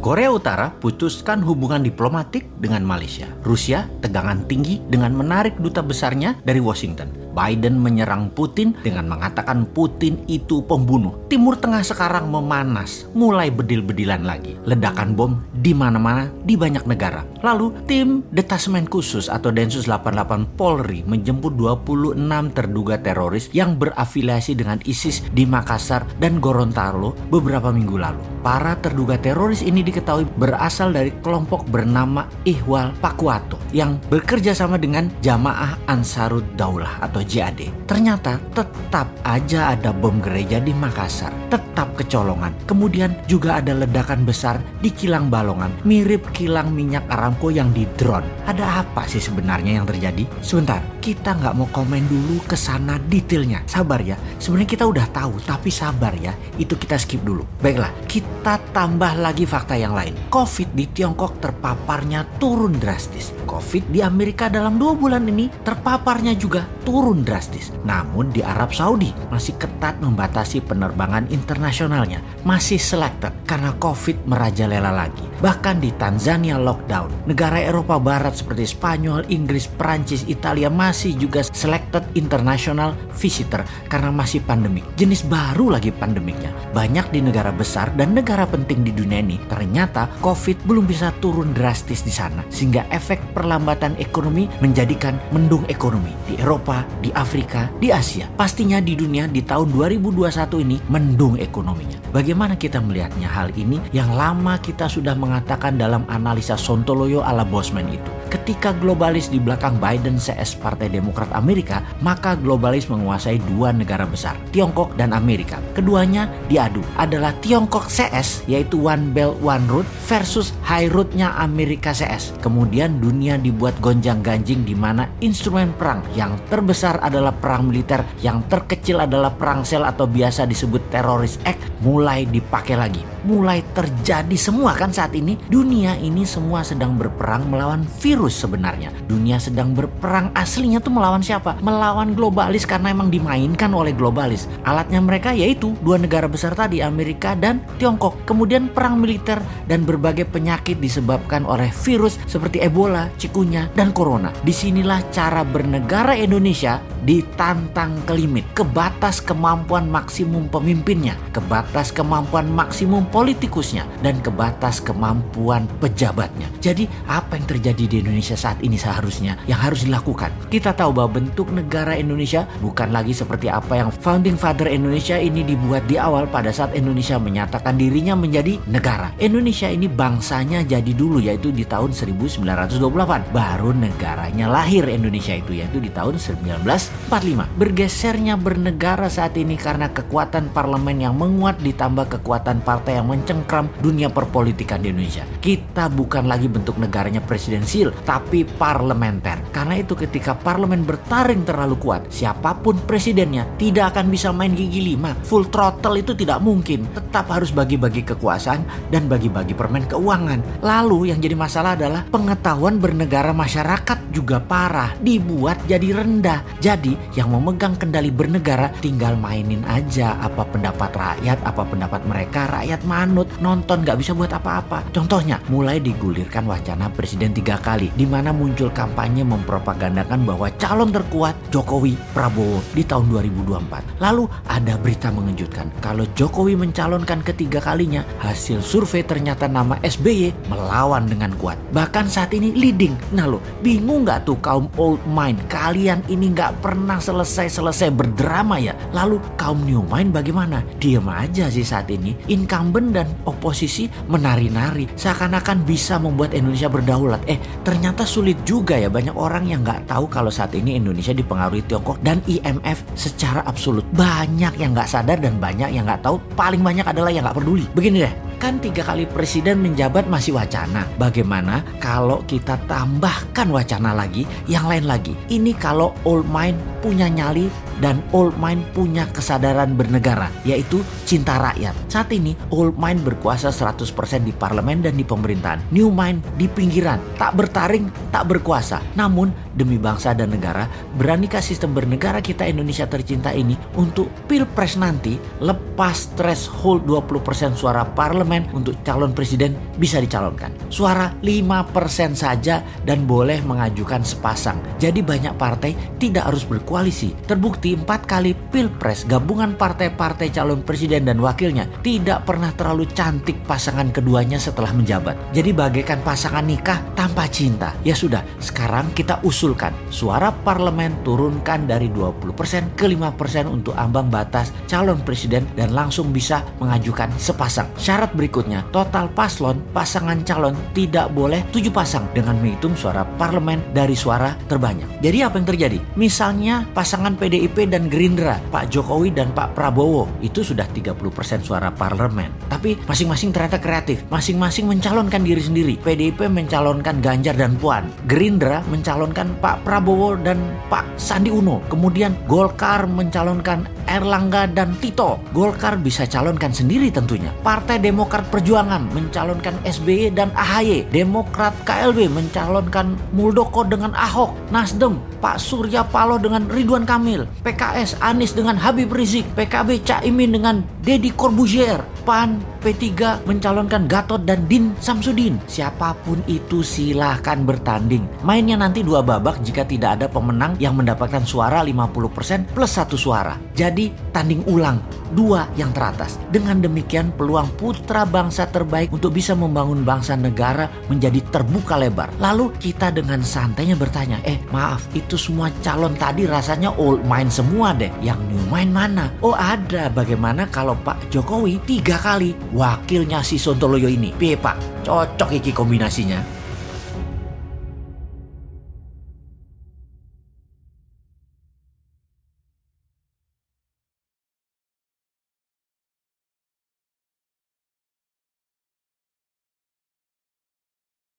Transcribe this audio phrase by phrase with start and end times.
[0.00, 3.28] Korea Utara putuskan hubungan diplomatik dengan Malaysia.
[3.44, 7.29] Rusia tegangan tinggi dengan menarik duta besarnya dari Washington.
[7.32, 11.14] Biden menyerang Putin dengan mengatakan Putin itu pembunuh.
[11.30, 14.58] Timur Tengah sekarang memanas, mulai bedil-bedilan lagi.
[14.66, 17.22] Ledakan bom di mana-mana di banyak negara.
[17.40, 22.18] Lalu tim Detasmen Khusus atau Densus 88 Polri menjemput 26
[22.56, 28.22] terduga teroris yang berafiliasi dengan ISIS di Makassar dan Gorontalo beberapa minggu lalu.
[28.40, 35.12] Para terduga teroris ini diketahui berasal dari kelompok bernama Ihwal Pakwato yang bekerja sama dengan
[35.20, 37.88] Jamaah Ansarud Daulah atau JAD.
[37.88, 42.52] Ternyata tetap aja ada bom gereja di Makassar, tetap kecolongan.
[42.68, 48.26] Kemudian juga ada ledakan besar di kilang balongan, mirip kilang minyak Aramco yang di drone.
[48.46, 50.22] Ada apa sih sebenarnya yang terjadi?
[50.44, 53.64] Sebentar, kita nggak mau komen dulu ke sana detailnya.
[53.66, 57.42] Sabar ya, sebenarnya kita udah tahu, tapi sabar ya, itu kita skip dulu.
[57.58, 60.14] Baiklah, kita tambah lagi fakta yang lain.
[60.30, 63.34] COVID di Tiongkok terpaparnya turun drastis.
[63.48, 67.74] COVID di Amerika dalam dua bulan ini terpaparnya juga turun drastis.
[67.82, 72.22] Namun di Arab Saudi masih ketat membatasi penerbangan internasionalnya.
[72.46, 75.26] Masih selected karena COVID merajalela lagi.
[75.42, 77.26] Bahkan di Tanzania lockdown.
[77.26, 84.44] Negara Eropa Barat seperti Spanyol, Inggris, Prancis, Italia masih juga selected international visitor karena masih
[84.46, 84.86] pandemik.
[84.94, 86.52] Jenis baru lagi pandemiknya.
[86.70, 91.50] Banyak di negara besar dan negara penting di dunia ini ternyata COVID belum bisa turun
[91.56, 97.88] drastis di sana sehingga efek perlambatan ekonomi menjadikan mendung ekonomi di Eropa, di Afrika, di
[97.88, 98.28] Asia.
[98.36, 101.98] Pastinya di dunia di tahun 2021 ini mendung ekonominya.
[102.12, 107.88] Bagaimana kita melihatnya hal ini yang lama kita sudah mengatakan dalam analisa Sontoloyo ala Bosman
[107.88, 108.19] itu.
[108.30, 114.38] Ketika globalis di belakang Biden CS Partai Demokrat Amerika, maka globalis menguasai dua negara besar,
[114.54, 115.58] Tiongkok dan Amerika.
[115.74, 122.38] Keduanya diadu adalah Tiongkok CS yaitu One Belt One Road versus High Road-nya Amerika CS.
[122.38, 129.02] Kemudian dunia dibuat gonjang-ganjing di mana instrumen perang yang terbesar adalah perang militer, yang terkecil
[129.02, 133.02] adalah perang sel atau biasa disebut teroris act mulai dipakai lagi.
[133.26, 138.92] Mulai terjadi semua kan saat ini dunia ini semua sedang berperang melawan virus sebenarnya.
[139.08, 141.56] Dunia sedang berperang aslinya tuh melawan siapa?
[141.64, 144.50] Melawan globalis karena emang dimainkan oleh globalis.
[144.66, 148.26] Alatnya mereka yaitu dua negara besar tadi Amerika dan Tiongkok.
[148.26, 149.38] Kemudian perang militer
[149.70, 154.34] dan berbagai penyakit disebabkan oleh virus seperti Ebola, cikunya, dan corona.
[154.42, 161.94] Di sinilah cara bernegara Indonesia ditantang ke limit, ke batas kemampuan maksimum pemimpinnya, ke batas
[161.94, 166.50] kemampuan maksimum politikusnya, dan ke batas kemampuan pejabatnya.
[166.58, 170.34] Jadi apa yang terjadi di Indonesia saat ini seharusnya yang harus dilakukan?
[170.50, 175.46] Kita tahu bahwa bentuk negara Indonesia bukan lagi seperti apa yang founding father Indonesia ini
[175.46, 179.14] dibuat di awal pada saat Indonesia menyatakan dirinya menjadi negara.
[179.22, 183.30] Indonesia ini bangsanya jadi dulu yaitu di tahun 1928.
[183.30, 187.60] Baru negaranya lahir Indonesia itu yaitu di tahun 19 45.
[187.60, 194.08] Bergesernya bernegara saat ini karena kekuatan parlemen yang menguat ditambah kekuatan partai yang mencengkram dunia
[194.08, 195.28] perpolitikan di Indonesia.
[195.44, 199.40] Kita bukan lagi bentuk negaranya presidensil, tapi parlementer.
[199.50, 204.94] Karena itu ketika parlemen bertaring terlalu kuat, siapa pun presidennya tidak akan bisa main gigi
[204.94, 205.12] lima.
[205.26, 206.88] Full throttle itu tidak mungkin.
[206.90, 210.64] Tetap harus bagi-bagi kekuasaan dan bagi-bagi permen keuangan.
[210.64, 216.42] Lalu yang jadi masalah adalah pengetahuan bernegara masyarakat juga parah, dibuat jadi rendah.
[216.58, 222.46] Jadi yang memegang kendali bernegara tinggal mainin aja apa pendapat rakyat, apa pendapat mereka.
[222.50, 224.90] Rakyat manut, nonton gak bisa buat apa-apa.
[224.94, 231.34] Contohnya, mulai digulirkan wacana presiden tiga kali, di mana muncul kampanye mempropagandakan bahwa calon terkuat
[231.50, 234.02] Jokowi Prabowo di tahun 2024.
[234.02, 241.06] Lalu ada berita mengejutkan, kalau Jokowi mencalonkan ketiga kalinya, hasil survei ternyata nama SBY melawan
[241.06, 241.58] dengan kuat.
[241.74, 242.94] Bahkan saat ini leading.
[243.14, 245.38] Nah lo, bingung gak tuh kaum old mind?
[245.50, 248.74] Kalian ini gak pernah selesai-selesai berdrama ya.
[248.94, 250.62] Lalu kaum new mind bagaimana?
[250.78, 252.14] Diam aja sih saat ini.
[252.30, 254.88] Incumbent dan oposisi menari-nari.
[254.94, 257.22] Seakan-akan bisa membuat Indonesia berdaulat.
[257.26, 257.38] Eh
[257.70, 258.90] ternyata sulit juga ya.
[258.90, 263.86] Banyak orang yang nggak tahu kalau saat ini Indonesia dipengaruhi Tiongkok dan IMF secara absolut.
[263.94, 266.18] Banyak yang nggak sadar dan banyak yang nggak tahu.
[266.34, 267.70] Paling banyak adalah yang nggak peduli.
[267.70, 270.88] Begini deh, kan tiga kali presiden menjabat masih wacana.
[270.96, 275.12] Bagaimana kalau kita tambahkan wacana lagi, yang lain lagi?
[275.28, 277.52] Ini kalau old mind punya nyali
[277.84, 281.76] dan old mind punya kesadaran bernegara, yaitu cinta rakyat.
[281.92, 285.60] Saat ini, old mind berkuasa 100% di parlemen dan di pemerintahan.
[285.72, 288.80] New mind di pinggiran, tak bertaring, tak berkuasa.
[288.96, 290.64] Namun, demi bangsa dan negara,
[290.96, 298.29] beranikah sistem bernegara kita Indonesia tercinta ini untuk pilpres nanti lepas threshold 20% suara parlemen
[298.30, 300.54] parlemen untuk calon presiden bisa dicalonkan.
[300.70, 304.62] Suara 5% saja dan boleh mengajukan sepasang.
[304.78, 307.10] Jadi banyak partai tidak harus berkoalisi.
[307.26, 313.90] Terbukti empat kali pilpres gabungan partai-partai calon presiden dan wakilnya tidak pernah terlalu cantik pasangan
[313.90, 315.18] keduanya setelah menjabat.
[315.34, 317.74] Jadi bagaikan pasangan nikah tanpa cinta.
[317.82, 324.54] Ya sudah, sekarang kita usulkan suara parlemen turunkan dari 20% ke 5% untuk ambang batas
[324.70, 327.66] calon presiden dan langsung bisa mengajukan sepasang.
[327.74, 333.96] Syarat berikutnya, total paslon pasangan calon tidak boleh tujuh pasang dengan menghitung suara parlemen dari
[333.96, 335.00] suara terbanyak.
[335.00, 335.78] Jadi apa yang terjadi?
[335.96, 342.49] Misalnya pasangan PDIP dan Gerindra, Pak Jokowi dan Pak Prabowo itu sudah 30% suara parlemen.
[342.60, 345.74] Tapi masing-masing ternyata kreatif, masing-masing mencalonkan diri sendiri.
[345.80, 350.36] PDIP mencalonkan Ganjar dan Puan, Gerindra mencalonkan Pak Prabowo dan
[350.68, 351.64] Pak Sandi Uno.
[351.72, 355.16] Kemudian Golkar mencalonkan Erlangga dan Tito.
[355.32, 357.32] Golkar bisa calonkan sendiri tentunya.
[357.40, 360.92] Partai Demokrat Perjuangan mencalonkan SBY dan AHY.
[360.92, 364.36] Demokrat KLB mencalonkan Muldoko dengan Ahok.
[364.52, 367.24] Nasdem Pak Surya Paloh dengan Ridwan Kamil.
[367.40, 369.24] PKS Anies dengan Habib Rizik.
[369.32, 371.80] PKB Caimin dengan Deddy Corbuzier.
[372.02, 375.40] PAN P3 mencalonkan Gatot dan Din Samsudin.
[375.48, 378.04] Siapa pun itu silahkan bertanding.
[378.20, 383.36] Mainnya nanti dua babak jika tidak ada pemenang yang mendapatkan suara 50% plus satu suara.
[383.56, 386.16] Jadi tanding ulang dua yang teratas.
[386.30, 392.10] Dengan demikian peluang putra bangsa terbaik untuk bisa membangun bangsa negara menjadi terbuka lebar.
[392.22, 397.74] Lalu kita dengan santainya bertanya, eh maaf itu semua calon tadi rasanya old main semua
[397.74, 397.90] deh.
[398.00, 399.10] Yang new main mana?
[399.20, 399.90] Oh ada.
[399.90, 401.58] Bagaimana kalau Pak Jokowi
[401.90, 404.14] tiga kali wakilnya si Sontoloyo ini.
[404.14, 404.86] Piye Pak?
[404.86, 406.39] Cocok iki kombinasinya.